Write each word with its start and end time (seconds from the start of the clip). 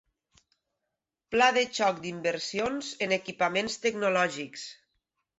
Pla 1.33 1.49
de 1.57 1.65
xoc 1.79 1.99
d'inversions 2.05 2.89
en 3.07 3.13
equipaments 3.17 3.77
tecnològics. 3.85 4.65